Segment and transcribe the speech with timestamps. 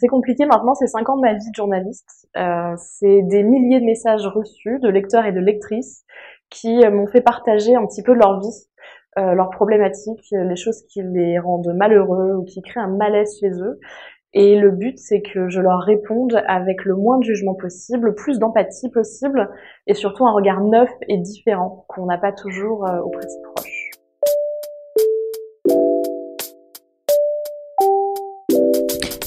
[0.00, 2.26] C'est compliqué maintenant, c'est cinq ans de ma vie de journaliste.
[2.38, 6.06] Euh, c'est des milliers de messages reçus de lecteurs et de lectrices
[6.48, 8.66] qui m'ont fait partager un petit peu leur vie,
[9.18, 13.50] euh, leurs problématiques, les choses qui les rendent malheureux ou qui créent un malaise chez
[13.50, 13.78] eux.
[14.32, 18.38] Et le but, c'est que je leur réponde avec le moins de jugement possible, plus
[18.38, 19.50] d'empathie possible,
[19.86, 23.42] et surtout un regard neuf et différent qu'on n'a pas toujours euh, auprès de ses
[23.42, 23.69] proches.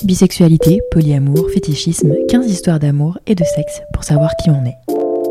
[0.04, 4.78] Bisexualité, polyamour, fétichisme, 15 histoires d'amour et de sexe pour savoir qui on est.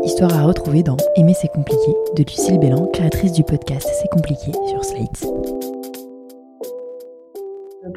[0.03, 4.51] Histoire à retrouver dans Aimer c'est compliqué de Lucille Bélan, créatrice du podcast C'est compliqué
[4.67, 5.25] sur Slate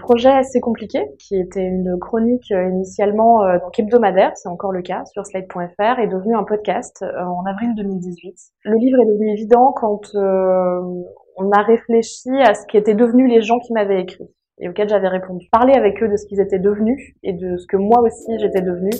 [0.07, 5.05] projet assez compliqué, qui était une chronique euh, initialement euh, hebdomadaire, c'est encore le cas,
[5.07, 8.37] sur slide.fr, est devenu un podcast euh, en avril 2018.
[8.65, 13.43] Le livre est devenu évident quand on a réfléchi à ce qui étaient devenus les
[13.43, 15.49] gens qui m'avaient écrit et auxquels j'avais répondu.
[15.53, 18.63] Parler avec eux de ce qu'ils étaient devenus et de ce que moi aussi j'étais
[18.63, 18.91] devenue,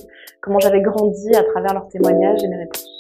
[0.41, 2.93] comment j'avais grandi à travers leurs témoignages et mes réponses.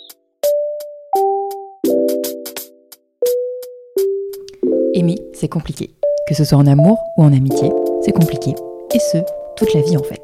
[4.95, 5.91] Aimer, c'est compliqué.
[6.29, 8.55] Que ce soit en amour ou en amitié, c'est compliqué.
[8.95, 9.19] Et ce,
[9.57, 10.23] toute la vie en fait.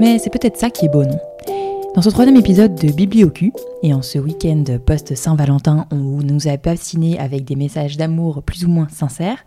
[0.00, 1.18] Mais c'est peut-être ça qui est beau, non?
[1.98, 6.56] Dans ce troisième épisode de Bibliocu, et en ce week-end post-Saint-Valentin où on nous a
[6.56, 9.44] fascinés avec des messages d'amour plus ou moins sincères,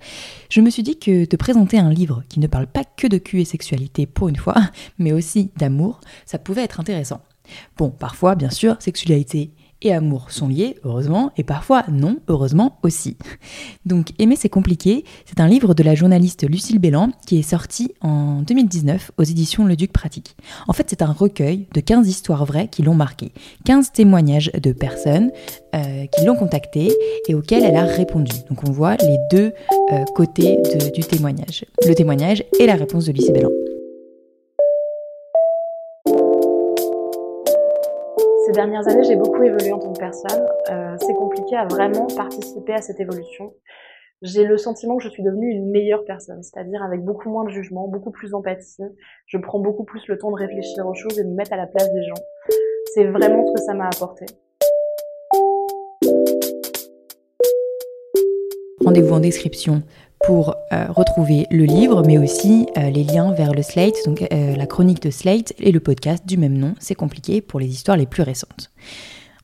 [0.49, 3.19] je me suis dit que te présenter un livre qui ne parle pas que de
[3.19, 4.55] cul et sexualité pour une fois,
[4.99, 7.21] mais aussi d'amour, ça pouvait être intéressant.
[7.77, 13.17] Bon, parfois, bien sûr, sexualité et amour sont liés, heureusement, et parfois non, heureusement aussi.
[13.85, 17.93] Donc Aimer c'est compliqué, c'est un livre de la journaliste Lucille Bélan qui est sorti
[18.01, 20.35] en 2019 aux éditions Le Duc Pratique.
[20.67, 23.31] En fait c'est un recueil de 15 histoires vraies qui l'ont marqué,
[23.65, 25.31] 15 témoignages de personnes
[25.75, 26.91] euh, qui l'ont contactée
[27.27, 28.31] et auxquelles elle a répondu.
[28.49, 29.53] Donc on voit les deux
[29.91, 30.57] euh, côtés
[30.93, 33.51] du témoignage, le témoignage et la réponse de Lucille Bélan.
[38.45, 40.43] Ces dernières années, j'ai beaucoup évolué en tant que personne.
[40.71, 43.53] Euh, c'est compliqué à vraiment participer à cette évolution.
[44.23, 47.49] J'ai le sentiment que je suis devenue une meilleure personne, c'est-à-dire avec beaucoup moins de
[47.49, 48.83] jugement, beaucoup plus d'empathie.
[49.27, 51.57] Je prends beaucoup plus le temps de réfléchir aux choses et de me mettre à
[51.57, 52.21] la place des gens.
[52.95, 54.25] C'est vraiment ce que ça m'a apporté.
[58.83, 59.83] Rendez-vous en description
[60.23, 64.55] pour euh, retrouver le livre, mais aussi euh, les liens vers le Slate, donc euh,
[64.55, 66.75] la chronique de Slate et le podcast du même nom.
[66.79, 68.71] C'est compliqué pour les histoires les plus récentes.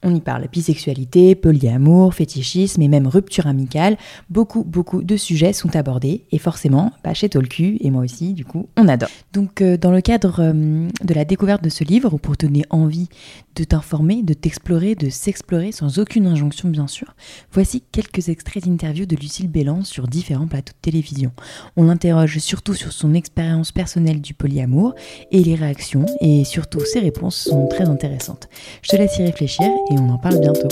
[0.03, 3.97] On y parle bisexualité, polyamour, fétichisme et même rupture amicale.
[4.29, 8.45] Beaucoup, beaucoup de sujets sont abordés et forcément, bah, chez Tolku et moi aussi, du
[8.45, 9.09] coup, on adore.
[9.33, 12.63] Donc, euh, dans le cadre euh, de la découverte de ce livre, ou pour donner
[12.69, 13.09] envie
[13.55, 17.15] de t'informer, de t'explorer, de s'explorer sans aucune injonction, bien sûr,
[17.51, 21.31] voici quelques extraits d'interviews de Lucille Bélan sur différents plateaux de télévision.
[21.75, 24.93] On l'interroge surtout sur son expérience personnelle du polyamour
[25.31, 28.47] et les réactions, et surtout ses réponses sont très intéressantes.
[28.83, 30.67] Je te laisse y réfléchir et on en parle bientôt.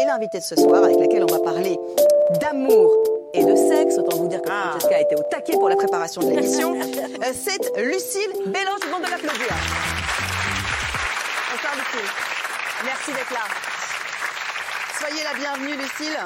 [0.00, 1.78] Et l'invité de ce soir, avec laquelle on va parler
[2.40, 2.90] d'amour
[3.34, 4.70] et de sexe, autant vous dire que ah.
[4.70, 8.88] Francesca a été au taquet pour la préparation de l'émission, euh, c'est Lucille Bélange, du
[8.88, 9.48] monde de l'applaudir.
[11.50, 12.10] Bonsoir Lucille.
[12.84, 13.44] Merci d'être là.
[14.98, 16.16] Soyez la bienvenue Lucille.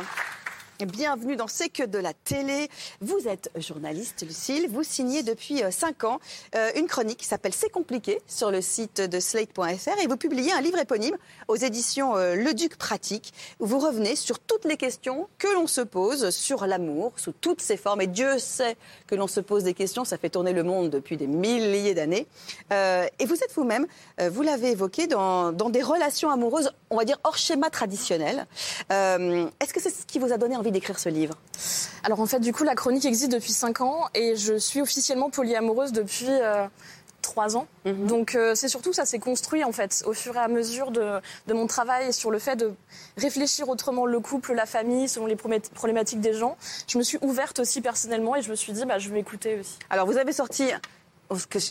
[0.87, 2.69] Bienvenue dans C'est que de la télé.
[3.00, 4.66] Vous êtes journaliste, Lucille.
[4.69, 6.19] Vous signez depuis 5 euh, ans
[6.56, 10.53] euh, une chronique qui s'appelle C'est compliqué sur le site de slate.fr et vous publiez
[10.53, 11.16] un livre éponyme
[11.47, 15.69] aux éditions euh, Le Duc Pratique où vous revenez sur toutes les questions que l'on
[15.69, 18.00] se pose sur l'amour sous toutes ses formes.
[18.00, 18.76] Et Dieu sait
[19.06, 22.26] que l'on se pose des questions, ça fait tourner le monde depuis des milliers d'années.
[22.70, 23.87] et vous êtes vous-même,
[24.31, 28.47] vous l'avez évoqué, dans, dans, des relations amoureuses, on va dire hors schéma traditionnel.
[28.91, 31.34] Est-ce que c'est ce qui vous a donné envie d'écrire ce livre
[32.03, 35.31] Alors en fait, du coup, la chronique existe depuis 5 ans et je suis officiellement
[35.31, 36.66] polyamoureuse depuis euh,
[37.22, 37.66] trois 3 ans.
[37.84, 38.06] Mhm.
[38.06, 41.21] Donc euh, c'est surtout ça s'est construit en fait au fur et à mesure de,
[41.47, 42.72] de, mon travail sur le fait de
[43.16, 46.56] réfléchir autrement le couple, la famille, selon les problématiques des gens.
[46.88, 49.61] Je me suis ouverte aussi personnellement et je me suis dit bah je vais écouter
[49.61, 49.79] aussi.
[49.88, 50.64] Alors vous avez sorti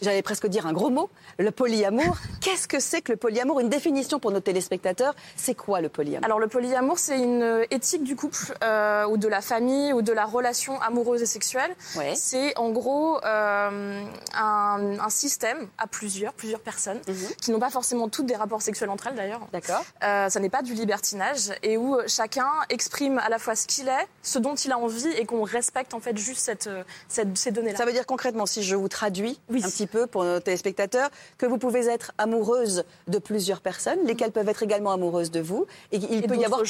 [0.02, 1.10] j'allais presque dire un gros mot,
[1.40, 2.18] le polyamour.
[2.42, 3.60] Qu'est-ce que c'est que le polyamour?
[3.60, 6.26] Une définition pour nos téléspectateurs, c'est quoi le polyamour?
[6.26, 10.14] Alors le polyamour, c'est une éthique du couple euh, ou de la famille ou de
[10.14, 11.76] la relation amoureuse et sexuelle.
[12.16, 14.04] C'est en gros euh,
[14.34, 17.16] un, système à plusieurs, plusieurs personnes, mhm.
[17.42, 19.42] qui n'ont pas forcément toutes des rapports sexuels entre elles d'ailleurs.
[19.52, 19.84] D'accord.
[20.04, 23.88] Euh, ça n'est pas du libertinage et où chacun exprime à la fois ce qu'il
[23.88, 26.70] est, ce dont il a envie et qu'on respecte en fait juste cette,
[27.08, 27.78] cette ces données-là.
[27.78, 31.46] Ça veut dire concrètement, si je vous traduis, un petit peu pour nos téléspectateurs, que
[31.46, 35.66] vous pouvez être amoureuse de plusieurs personnes, lesquelles peuvent être également amoureuses de vous.
[35.92, 36.62] Et il, peut, y avoir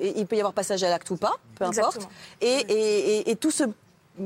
[0.00, 2.08] il peut y avoir passage à l'acte ou pas, peu importe.
[2.40, 3.64] Et, et, et, tout se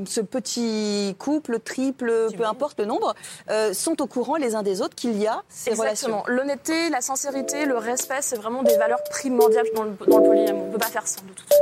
[0.05, 3.13] ce petit couple, triple, peu importe le nombre,
[3.49, 6.21] euh, sont au courant les uns des autres qu'il y a ces Exactement.
[6.21, 6.33] relations.
[6.33, 10.63] L'honnêteté, la sincérité, le respect, c'est vraiment des valeurs primordiales dans le, dans le polyamour.
[10.63, 11.61] On ne peut pas faire sans, de toute façon.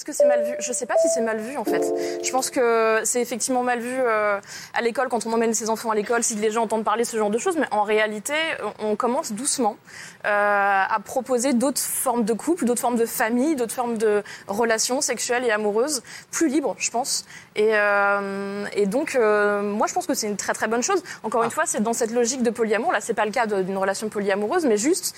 [0.00, 0.54] Est-ce que c'est mal vu?
[0.60, 1.84] Je sais pas si c'est mal vu en fait.
[2.24, 4.40] Je pense que c'est effectivement mal vu euh,
[4.72, 7.18] à l'école quand on emmène ses enfants à l'école, si les gens entendent parler ce
[7.18, 7.58] genre de choses.
[7.58, 8.32] Mais en réalité,
[8.78, 9.76] on commence doucement
[10.24, 15.02] euh, à proposer d'autres formes de couple, d'autres formes de famille, d'autres formes de relations
[15.02, 17.26] sexuelles et amoureuses plus libres, je pense.
[17.54, 21.02] Et, euh, et donc, moi, je pense que c'est une très très bonne chose.
[21.24, 22.90] Encore une fois, c'est dans cette logique de polyamour.
[22.90, 25.14] Là, c'est pas le cas d'une relation polyamoureuse, mais juste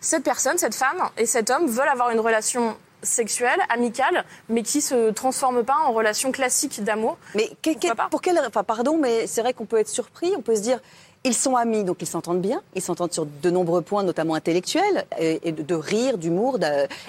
[0.00, 4.80] cette personne, cette femme et cet homme veulent avoir une relation sexuelle, amicale, mais qui
[4.80, 7.16] se transforme pas en relation classique d'amour.
[7.34, 10.42] Mais que- que- pour quelle enfin, pardon, mais c'est vrai qu'on peut être surpris, on
[10.42, 10.80] peut se dire.
[11.26, 12.60] Ils sont amis, donc ils s'entendent bien.
[12.74, 16.58] Ils s'entendent sur de nombreux points, notamment intellectuels, et, et de, de rire, d'humour.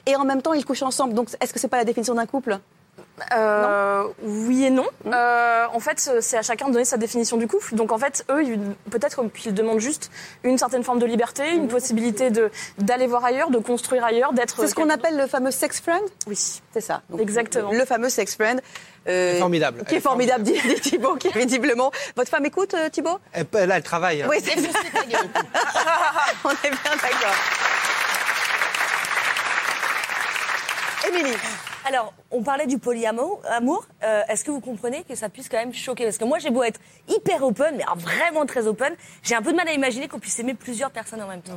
[0.06, 1.14] Et en même temps, ils couchent ensemble.
[1.14, 2.58] Donc, est-ce que c'est pas la définition d'un couple?
[3.34, 4.86] Euh, oui et non.
[5.06, 7.76] Euh, en fait, c'est à chacun de donner sa définition du couple.
[7.76, 8.44] Donc en fait, eux,
[8.92, 10.12] peut-être qu'ils demandent juste
[10.44, 14.60] une certaine forme de liberté, une possibilité de d'aller voir ailleurs, de construire ailleurs, d'être.
[14.62, 16.02] C'est ce qu'on appelle le fameux sex friend?
[16.28, 16.38] Oui.
[16.74, 17.02] C'est ça.
[17.10, 17.72] Donc, Exactement.
[17.72, 18.62] Le fameux sex friend.
[19.08, 19.84] euh, formidable.
[19.86, 21.92] Qui est est formidable, dit, dit Thibault, qui visiblement.
[22.18, 24.22] Votre femme écoute, euh, Thibault Elle, là, elle travaille.
[24.24, 24.28] hein.
[24.30, 24.56] Oui, c'est
[26.44, 27.36] On est bien d'accord.
[31.08, 31.36] Émilie,
[31.88, 33.42] Alors, on parlait du polyamour.
[33.48, 33.86] amour.
[34.04, 36.06] Euh, Est-ce que vous comprenez que ça puisse quand même choquer?
[36.06, 39.52] Parce que moi, j'ai beau être hyper open, mais vraiment très open, j'ai un peu
[39.52, 41.54] de mal à imaginer qu'on puisse aimer plusieurs personnes en même temps.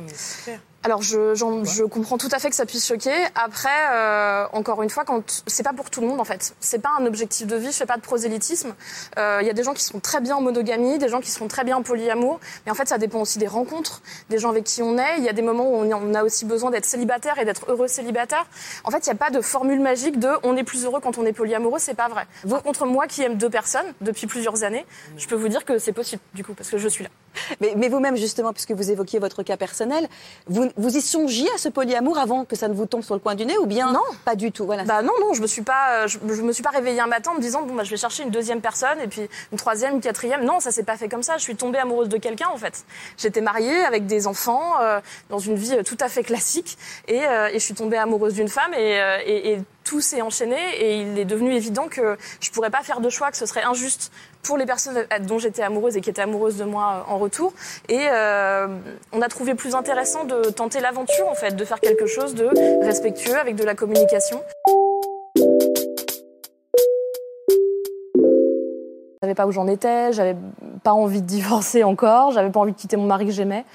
[0.83, 3.13] Alors je, j'en- je comprends tout à fait que ça puisse choquer.
[3.35, 6.55] Après, euh, encore une fois, quand c'est pas pour tout le monde en fait.
[6.61, 7.67] C'est pas un objectif de vie.
[7.67, 8.73] Je fais pas de prosélytisme.
[9.17, 11.31] Euh, Il y a des gens qui sont très bien en monogamie, des gens qui
[11.31, 12.39] sont très bien en polyamour.
[12.65, 15.17] Mais en fait, ça dépend aussi des rencontres, des gens avec qui on est.
[15.17, 17.89] Il y a des moments où on a aussi besoin d'être célibataire et d'être heureux
[17.89, 18.45] célibataire.
[18.85, 21.17] En fait, il n'y a pas de formule magique de on est plus heureux quand
[21.17, 21.79] on est polyamoureux.
[21.79, 22.25] C'est pas vrai.
[22.49, 24.85] Par contre, moi qui aime deux personnes depuis plusieurs années,
[25.17, 27.09] je peux vous dire que c'est possible du coup parce que je suis là.
[27.59, 30.07] mais, mais vous-même, justement, puisque vous évoquiez votre cas personnel,
[30.47, 33.19] vous, vous y songiez à ce polyamour avant que ça ne vous tombe sur le
[33.19, 33.99] coin du nez ou bien Non.
[34.25, 34.65] Pas du tout.
[34.65, 34.83] Voilà.
[34.83, 37.07] Bah non, non, je me suis pas, euh, je, je me suis pas réveillée un
[37.07, 39.57] matin en me disant bon bah je vais chercher une deuxième personne et puis une
[39.57, 40.43] troisième, une quatrième.
[40.43, 41.37] Non, ça s'est pas fait comme ça.
[41.37, 42.85] Je suis tombée amoureuse de quelqu'un en fait.
[43.17, 44.99] J'étais mariée avec des enfants euh,
[45.29, 46.77] dans une vie euh, tout à fait classique
[47.07, 49.59] et, euh, et je suis tombée amoureuse d'une femme et, euh, et, et
[49.89, 53.31] tout s'est enchaîné et il est devenu évident que je pourrais pas faire de choix,
[53.31, 54.11] que ce serait injuste
[54.43, 57.53] pour les personnes dont j'étais amoureuse et qui étaient amoureuses de moi euh, en retour.
[57.87, 58.67] Et euh,
[59.13, 62.51] on a trouvé plus intéressant de tenter l'aventure en fait, de faire quelque chose de
[62.85, 64.43] respectueux avec de la communication.
[69.21, 70.35] Je savais pas où j'en étais, j'avais
[70.83, 73.65] pas envie de divorcer encore, j'avais pas envie de quitter mon mari que j'aimais.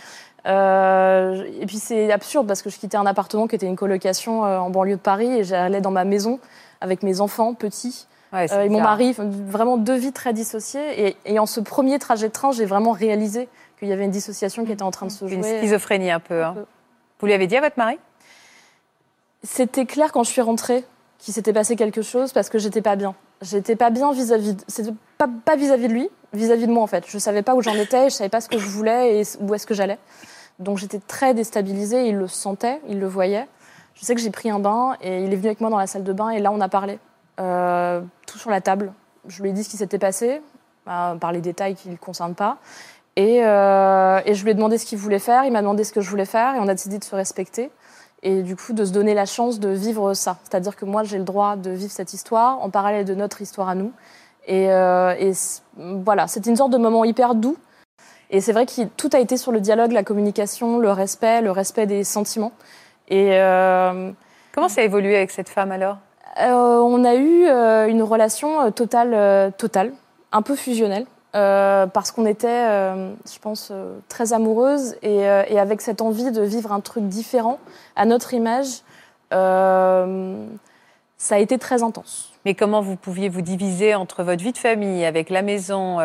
[0.46, 4.44] Euh, et puis c'est absurde parce que je quittais un appartement qui était une colocation
[4.44, 6.38] euh, en banlieue de Paris et j'allais dans ma maison
[6.80, 11.06] avec mes enfants petits Ouais, euh, et mon mari, vraiment deux vies très dissociées.
[11.06, 13.48] Et, et en ce premier trajet de train, j'ai vraiment réalisé
[13.78, 15.36] qu'il y avait une dissociation qui était en train de se jouer.
[15.36, 16.42] Une schizophrénie un peu.
[16.42, 16.52] hein.
[16.54, 16.64] peu.
[17.20, 17.96] Vous lui avez dit à votre mari?
[19.44, 20.84] C'était clair quand je suis rentrée
[21.18, 23.14] qu'il s'était passé quelque chose parce que j'étais pas bien.
[23.42, 24.54] J'étais pas bien vis-à-vis.
[24.54, 27.04] de- C'était pas pas vis-à-vis de lui, vis-à-vis de moi en fait.
[27.06, 29.54] Je savais pas où j'en étais, je savais pas ce que je voulais et où
[29.54, 29.98] est-ce que j'allais.
[30.58, 32.08] Donc j'étais très déstabilisée.
[32.08, 33.48] Il le sentait, il le voyait.
[33.94, 35.86] Je sais que j'ai pris un bain et il est venu avec moi dans la
[35.86, 36.98] salle de bain et là on a parlé,
[37.40, 38.92] Euh, tout sur la table.
[39.26, 40.40] Je lui ai dit ce qui s'était passé,
[40.88, 42.58] euh, par les détails qui ne le concernent pas.
[43.16, 45.92] Et, euh, et je lui ai demandé ce qu'il voulait faire, il m'a demandé ce
[45.92, 47.70] que je voulais faire et on a décidé de se respecter
[48.22, 50.38] et du coup de se donner la chance de vivre ça.
[50.44, 53.68] C'est-à-dire que moi j'ai le droit de vivre cette histoire en parallèle de notre histoire
[53.68, 53.92] à nous.
[54.46, 55.32] Et, euh, et
[55.76, 57.56] voilà, c'était une sorte de moment hyper doux.
[58.30, 61.50] Et c'est vrai que tout a été sur le dialogue, la communication, le respect, le
[61.50, 62.52] respect des sentiments.
[63.08, 64.10] Et euh,
[64.52, 65.98] Comment ça a évolué avec cette femme alors?
[66.40, 69.92] Euh, on a eu euh, une relation totale, totale,
[70.32, 73.72] un peu fusionnelle, parce qu'on était, je pense,
[74.08, 77.58] très amoureuses et, et avec cette envie de vivre un truc différent
[77.96, 78.82] à notre image.
[79.30, 80.06] ça
[81.30, 82.32] a été très intense.
[82.44, 85.98] Mais comment vous pouviez vous diviser entre votre vie de famille avec la maison,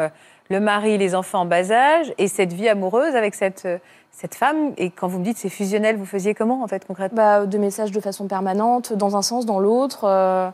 [0.49, 3.77] le mari, les enfants en bas âge et cette vie amoureuse avec cette, euh,
[4.11, 7.15] cette femme Et quand vous me dites c'est fusionnel, vous faisiez comment en fait concrètement?
[7.15, 10.05] Bah, de messages de façon permanente, dans un sens, dans l'autre.
[10.05, 10.49] euh,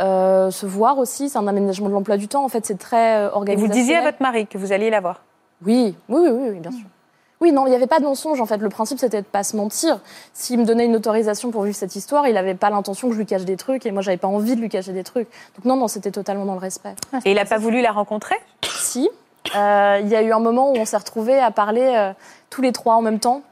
[0.00, 2.44] euh, se voir aussi, c'est un aménagement de l'emploi du temps.
[2.44, 5.00] En fait, c'est très euh, Et vous disiez à votre mari que vous alliez la
[5.00, 5.22] voir?
[5.66, 6.86] Oui, oui, oui, oui, oui, bien sûr.
[7.40, 8.40] Oui, non, il n'y avait pas de mensonge.
[8.40, 10.00] En fait, le principe, c'était de pas se mentir.
[10.32, 13.18] S'il me donnait une autorisation pour vivre cette histoire, il n'avait pas l'intention que je
[13.18, 15.28] lui cache des trucs, et moi, j'avais pas envie de lui cacher des trucs.
[15.56, 16.94] Donc non, non, c'était totalement dans le respect.
[17.24, 18.36] Et il n'a pas voulu la rencontrer?
[18.64, 19.08] Si,
[19.56, 22.12] euh, il y a eu un moment où on s'est retrouvés à parler euh,
[22.50, 23.42] tous les trois en même temps.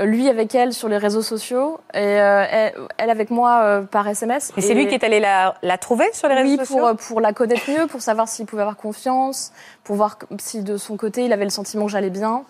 [0.00, 4.08] lui avec elle sur les réseaux sociaux et euh, elle, elle avec moi euh, par
[4.08, 4.52] SMS.
[4.56, 6.86] Et c'est lui qui est allé la, la trouver sur les réseaux oui, sociaux pour,
[6.88, 9.52] euh, pour la connaître mieux, pour savoir s'il pouvait avoir confiance,
[9.84, 12.42] pour voir si de son côté il avait le sentiment que j'allais bien.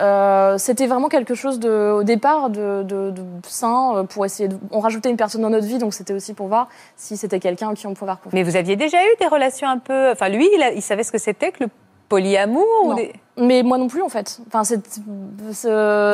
[0.00, 4.48] Euh, c'était vraiment quelque chose de, au départ de, de, de sain euh, pour essayer.
[4.48, 7.38] De, on rajoutait une personne dans notre vie, donc c'était aussi pour voir si c'était
[7.38, 8.32] quelqu'un en qui on pouvait avoir confiance.
[8.34, 10.10] Mais vous aviez déjà eu des relations un peu.
[10.10, 11.70] Enfin, lui, il, a- il savait ce que c'était que le
[12.08, 14.40] polyamour ou des- Mais moi non plus en fait.
[14.46, 14.62] Enfin,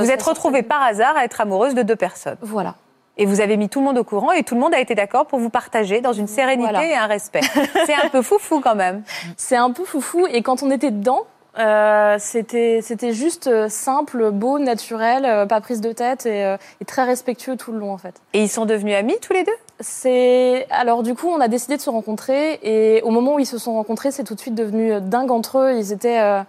[0.01, 2.37] Vous êtes retrouvée par hasard à être amoureuse de deux personnes.
[2.41, 2.75] Voilà.
[3.17, 4.95] Et vous avez mis tout le monde au courant et tout le monde a été
[4.95, 6.87] d'accord pour vous partager dans une sérénité Voilà.
[6.87, 7.41] et un respect.
[7.87, 9.03] C'est un peu foufou quand même.
[9.37, 11.25] C'est un peu foufou et quand on était dedans,
[11.59, 16.85] euh, c'était c'était juste euh, simple, beau, naturel, euh, pas prise de tête et, et
[16.87, 18.15] très respectueux tout le long en fait.
[18.33, 19.53] Et ils sont devenus amis tous les deux?
[19.81, 23.47] C'est alors du coup on a décidé de se rencontrer et au moment où ils
[23.47, 25.73] se sont rencontrés, c'est tout de suite devenu euh, dingue entre eux.
[25.79, 26.43] Ils étaient euh,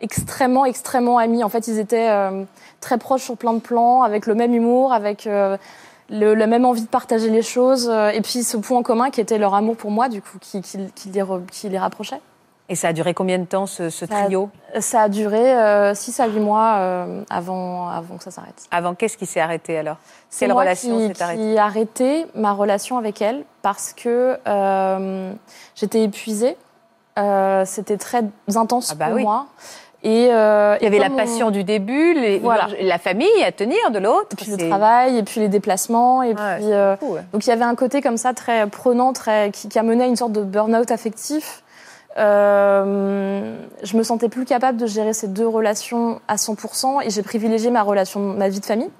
[0.00, 1.42] extrêmement extrêmement amis.
[1.42, 2.44] En fait, ils étaient euh,
[2.80, 5.58] très proches sur plein de plans, avec le même humour, avec le,
[6.10, 9.54] la même envie de partager les choses et puis ce point commun qui était leur
[9.54, 10.90] amour pour moi du coup qui, les,
[11.50, 12.20] qui les rapprochait.
[12.68, 15.54] Et ça a duré combien de temps ce, ce Ça a- trio Ça a duré
[15.94, 18.64] 6 à 8 mois euh, avant, avant que ça s'arrête.
[18.72, 19.96] Avant, qu'est-ce qui s'est arrêté alors?
[20.30, 21.40] C'est Quelle moi relation qui, s'est arrêtée?
[21.42, 25.32] qui ai arrêté ma relation avec elle parce que euh,
[25.76, 26.56] j'étais épuisée.
[27.18, 28.22] Euh, C'était très
[28.54, 29.22] intense Ah bah pour oui.
[29.22, 29.46] moi.
[30.02, 32.68] Et, euh, Il y avait la passion du début, les- Voilà.
[32.80, 34.36] la famille à tenir de l'autre.
[34.36, 36.94] puis le travail, et puis les déplacements, et puis euh,
[37.32, 40.04] donc il y avait un côté comme ça très prenant, très qui, qui a mené
[40.04, 41.62] à une sorte de burn-out affectif.
[42.18, 47.22] Euh, je me sentais plus capable de gérer ces deux relations à 100% et j'ai
[47.22, 48.90] privilégié ma relation, ma vie de famille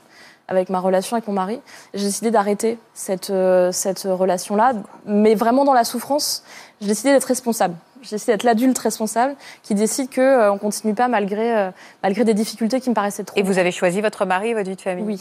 [0.49, 1.61] avec ma relation avec mon mari.
[1.95, 6.45] J'ai décidé d'arrêter cette, euh, cette relation-là, mais vraiment dans la souffrance.
[6.81, 7.75] J'ai décidé d'être responsable.
[8.03, 11.71] J'ai décidé d'être l'adulte responsable qui décide que euh, on continue pas malgré euh,
[12.03, 13.39] malgré des difficultés qui me paraissaient trop.
[13.39, 15.05] Et vous avez choisi votre mari et votre vie de famille?
[15.05, 15.21] Oui.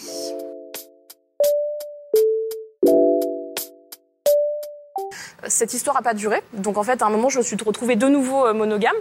[5.47, 6.41] Cette histoire n'a pas duré.
[6.53, 8.95] Donc en fait, à un moment, je me suis retrouvée de nouveau euh, monogame.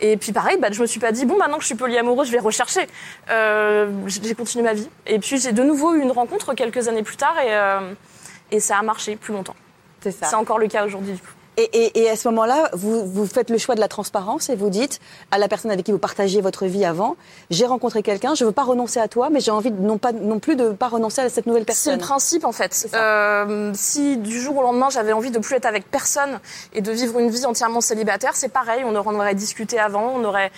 [0.00, 2.28] Et puis pareil, bah, je me suis pas dit, bon, maintenant que je suis polyamoureuse,
[2.28, 2.86] je vais rechercher.
[3.30, 4.88] Euh, j'ai continué ma vie.
[5.06, 7.92] Et puis j'ai de nouveau eu une rencontre quelques années plus tard et, euh,
[8.50, 9.56] et ça a marché plus longtemps.
[10.00, 10.26] C'est ça.
[10.26, 11.18] C'est encore le cas aujourd'hui.
[11.58, 14.54] Et, et- et à ce moment-là, vous, vous faites le choix de la transparence et
[14.56, 15.00] vous dites
[15.32, 17.16] à la personne avec qui vous partagiez votre vie avant,
[17.50, 20.12] j'ai rencontré quelqu'un, je veux pas renoncer à toi, mais j'ai envie de- non, pas,
[20.12, 21.98] non plus de pas renoncer à cette nouvelle C'est le personne.
[21.98, 22.88] principe en fait.
[22.94, 26.38] Euh, si du jour au lendemain j'avais envie de plus être avec personne
[26.72, 28.84] et de vivre une vie entièrement célibataire, c'est pareil.
[28.86, 30.52] On aurait, discuté avant, on aurait.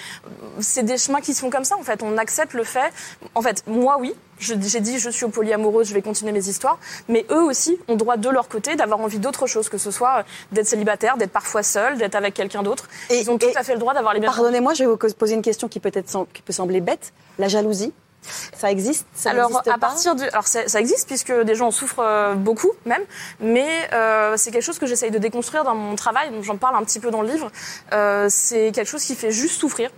[0.60, 2.02] C'est des chemins qui se font comme ça en fait.
[2.02, 2.90] On accepte le fait.
[3.34, 6.78] En fait, moi oui, j'ai dit je suis au polyamoureux, je vais continuer mes histoires.
[7.08, 10.24] Mais eux aussi ont droit de leur côté d'avoir envie d'autre chose, que ce soit
[10.52, 12.88] d'être célibataire, d'être parfois seul, d'être avec quelqu'un d'autre.
[13.10, 14.30] Et- Ils ont tout à fait le droit d'avoir les mêmes.
[14.30, 17.12] Pardonnez-moi, je vais vous poser une question qui peut être qui peut sembler bête.
[17.38, 17.92] La jalousie,
[18.22, 21.68] ça existe Ça alors à pas partir du, alors ça, ça existe puisque des gens
[21.68, 23.02] en souffrent euh, beaucoup même,
[23.40, 26.30] mais euh, c'est quelque chose que j'essaye de déconstruire dans mon travail.
[26.30, 27.50] Donc j'en parle un petit peu dans le livre.
[27.92, 29.90] Euh, c'est quelque chose qui fait juste souffrir.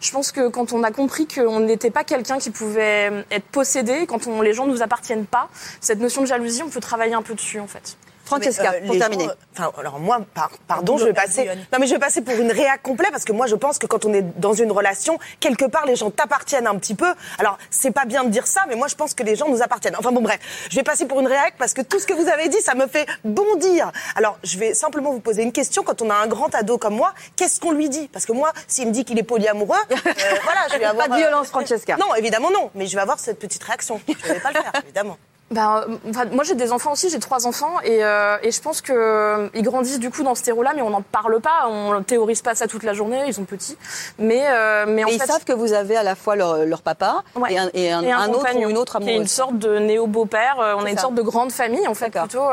[0.00, 4.06] Je pense que quand on a compris qu'on n'était pas quelqu'un qui pouvait être possédé,
[4.06, 5.48] quand on, les gens nous appartiennent pas,
[5.80, 7.96] cette notion de jalousie, on peut travailler un peu dessus en fait.
[8.28, 9.24] Francesca, Mais, euh, pour terminer.
[9.24, 11.46] gens, euh, Enfin, alors moi, par- pardon, je vais passer.
[11.72, 13.86] Non, mais je vais passer pour une réac complet parce que moi, je pense que
[13.86, 17.12] quand on est dans une relation, quelque part, les gens t'appartiennent un petit peu.
[17.38, 19.62] Alors, c'est pas bien de dire ça, mais moi, je pense que les gens nous
[19.62, 19.96] appartiennent.
[19.98, 20.38] Enfin bon, bref,
[20.70, 22.74] je vais passer pour une réac parce que tout ce que vous avez dit, ça
[22.74, 23.90] me fait bondir.
[24.14, 25.82] Alors, je vais simplement vous poser une question.
[25.82, 28.08] Quand on a un grand ado comme moi, qu'est-ce qu'on lui dit?
[28.08, 29.94] Parce que moi, s'il me dit qu'il est polyamoureux, euh,
[30.44, 31.08] voilà, je vais avoir.
[31.08, 31.96] Pas de violence, Francesca.
[31.96, 34.00] Non, évidemment non, mais je vais avoir cette petite réaction.
[34.08, 35.16] Je vais pas le faire, évidemment.
[35.50, 35.84] Ben,
[36.32, 39.48] moi j'ai des enfants aussi, j'ai trois enfants et, euh, et je pense que euh,
[39.56, 42.66] grandissent du coup dans ce terreau-là, mais on n'en parle pas, on théorise pas ça
[42.66, 43.78] toute la journée, ils sont petits,
[44.18, 46.82] mais euh, mais en ils fait savent que vous avez à la fois leur, leur
[46.82, 47.54] papa Ouais.
[47.54, 49.22] et un, et un- et un, un autre ou une autre qui est amoureuse.
[49.22, 50.56] une sorte de néo beau-père.
[50.60, 51.02] euh, on a une ça.
[51.02, 52.44] sorte de grande famille en fait, plutôt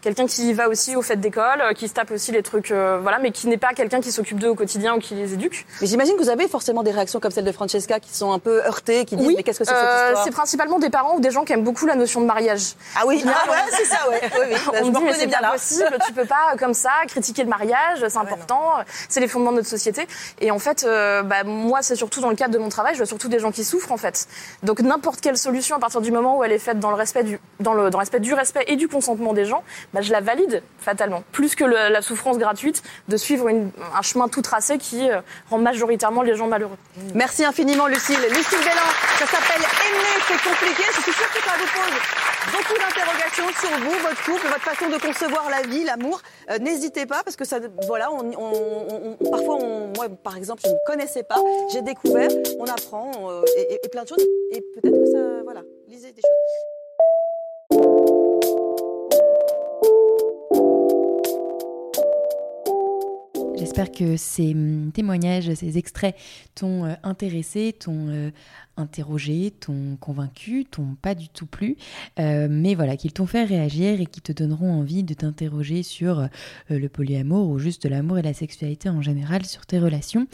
[0.00, 3.32] quelqu'un qui va aussi aux fêtes d'école, qui se tape aussi les trucs, voilà, mais
[3.32, 5.66] qui n'est pas quelqu'un qui s'occupe d'eux au quotidien ou qui les éduque.
[5.80, 8.38] Mais j'imagine que vous avez forcément des réactions comme celle de Francesca qui sont un
[8.38, 10.24] peu heurtées, qui disent mais qu'est-ce que c'est cette histoire?
[10.24, 12.43] c'est principalement des parents ou des gens qui aiment beaucoup la notion de mariage.
[12.96, 14.20] Ah oui, ah ouais, c'est ça, ouais.
[14.38, 14.56] Oui, oui.
[14.72, 15.52] on je me dit mais c'est bien pas là.
[15.52, 18.72] possible, tu peux pas comme ça critiquer le mariage, c'est important,
[19.08, 20.06] c'est les fondements de notre société.
[20.40, 22.98] Et en fait, euh, bah, moi c'est surtout dans le cadre de mon travail, je
[22.98, 24.26] vois surtout des gens qui souffrent en fait.
[24.62, 27.22] Donc n'importe quelle solution à partir du moment où elle est faite dans le respect
[27.24, 30.12] du, dans le, dans le respect du respect et du consentement des gens, bah, je
[30.12, 31.22] la valide fatalement.
[31.32, 35.20] Plus que le- la souffrance gratuite de suivre une- un chemin tout tracé qui euh,
[35.50, 36.76] rend majoritairement les gens malheureux.
[37.14, 38.18] Merci infiniment, Lucille.
[38.30, 40.82] Lucille Bélan, ça s'appelle Aimer, c'est compliqué.
[40.96, 42.00] Je suis sûre que ça vous pose
[42.52, 46.20] beaucoup d'interrogations sur vous, votre couple, votre façon de concevoir la vie, l'amour.
[46.50, 49.58] Euh, N'hésitez pas, parce que ça, voilà, on, parfois,
[49.96, 51.36] moi, par exemple, je ne connaissais pas,
[51.72, 54.24] j'ai découvert, on apprend euh, et, et- plein de choses.
[54.52, 55.62] Et peut-être que ça, voilà.
[55.88, 57.84] Lisez des choses.
[63.56, 66.14] J'espère que ces hum, témoignages, ces extraits
[66.54, 68.08] t'ont euh, intéressé, t'ont
[68.76, 71.76] interrogé, t'ont convaincu, t'ont pas du tout plu,
[72.18, 76.20] euh, mais voilà, qu'ils t'ont fait réagir et qui te donneront envie de t'interroger sur
[76.20, 76.26] euh,
[76.70, 80.26] le polyamour ou juste l'amour et la sexualité en général, sur tes relations,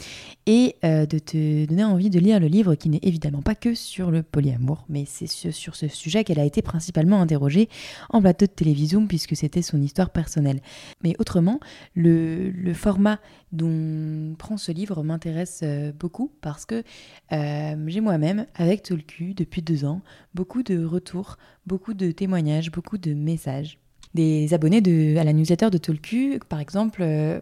[0.45, 3.75] et euh, de te donner envie de lire le livre qui n'est évidemment pas que
[3.75, 7.69] sur le polyamour, mais c'est sur, ce sujet qu'elle a été principalement interrogée
[8.09, 10.61] en plateau de télévision puisque c'était son histoire personnelle.
[11.03, 11.59] Mais autrement,
[11.95, 13.19] le, format
[13.51, 15.63] dont prend ce livre m'intéresse
[15.99, 16.83] beaucoup parce que
[17.29, 20.01] j'ai moi-même, avec Tolku, depuis deux ans,
[20.33, 23.80] beaucoup de retours, beaucoup de témoignages, beaucoup de messages
[24.13, 27.39] des abonnés de, à la newsletter de Tolku, par exemple, euh,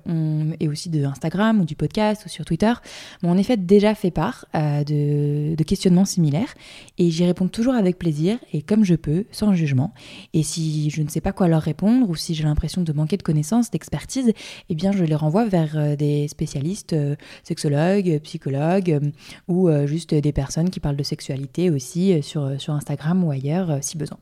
[0.59, 2.73] et aussi de Instagram ou du podcast ou sur Twitter,
[3.23, 6.53] m'ont en effet déjà fait part euh, de, de questionnements similaires
[6.97, 9.93] et j'y réponds toujours avec plaisir et comme je peux, sans jugement.
[10.33, 13.17] Et si je ne sais pas quoi leur répondre ou si j'ai l'impression de manquer
[13.17, 14.31] de connaissances, d'expertise,
[14.69, 19.11] eh bien je les renvoie vers euh, des spécialistes, euh, sexologues, psychologues euh,
[19.47, 23.31] ou euh, juste des personnes qui parlent de sexualité aussi euh, sur, sur Instagram ou
[23.31, 24.17] ailleurs euh, si besoin.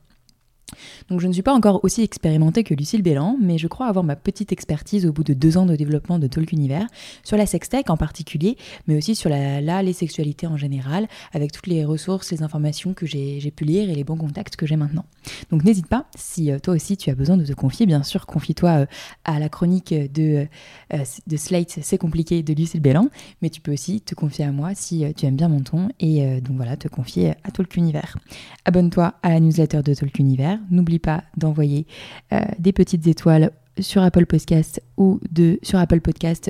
[1.08, 4.04] Donc je ne suis pas encore aussi expérimentée que Lucille Bélan, mais je crois avoir
[4.04, 6.86] ma petite expertise au bout de deux ans de développement de Talk Univers,
[7.24, 8.56] sur la sextech en particulier,
[8.86, 12.94] mais aussi sur la, la- les sexualités en général, avec toutes les ressources, les informations
[12.94, 15.04] que j'ai pu lire et les bons contacts que j'ai maintenant.
[15.50, 18.26] Donc n'hésite pas, si euh, toi aussi tu as besoin de te confier, bien sûr,
[18.26, 18.86] confie-toi euh,
[19.24, 20.46] à la chronique de,
[20.92, 23.08] euh, de Slate, c'est compliqué, de Lucille Bélan,
[23.42, 26.40] mais tu peux aussi te confier à moi si tu aimes bien mon ton, et
[26.40, 28.16] donc voilà, te confier à Talk Univers.
[28.64, 30.57] Abonne-toi à la newsletter de Talk Univers.
[30.70, 31.86] N'oublie pas d'envoyer
[32.32, 33.50] euh, des petites étoiles
[33.80, 36.00] sur Apple Podcast ou de sur Apple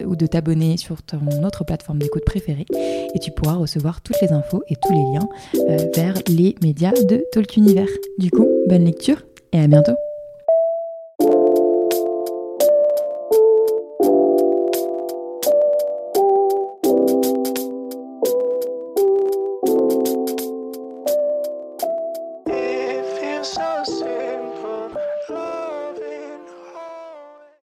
[0.06, 2.66] ou de t'abonner sur ton autre plateforme d'écoute préférée
[3.14, 5.28] et tu pourras recevoir toutes les infos et tous les liens
[5.68, 7.88] euh, vers les médias de Talk Univers.
[8.18, 9.22] Du coup, bonne lecture
[9.52, 10.07] et à bientôt.